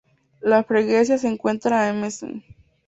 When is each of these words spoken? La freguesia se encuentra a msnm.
La 0.39 0.63
freguesia 0.63 1.19
se 1.19 1.27
encuentra 1.27 1.87
a 1.87 1.93
msnm. 1.93 2.41